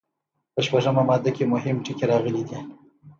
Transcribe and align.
په 0.53 0.59
شپږمه 0.65 1.03
ماده 1.09 1.31
کې 1.35 1.43
مهم 1.53 1.77
ټکي 1.85 2.05
راغلي 2.11 2.43
دي. 2.49 2.59